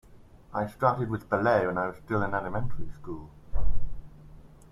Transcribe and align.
I 0.51 0.65
started 0.65 1.11
with 1.11 1.29
ballet 1.29 1.67
when 1.67 1.77
I 1.77 1.85
was 1.85 1.97
still 1.97 2.23
in 2.23 2.33
elementary 2.33 2.89
school. 2.89 3.29